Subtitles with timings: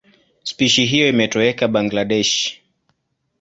[0.43, 2.61] Spishi hiyo imetoweka Bangladesh.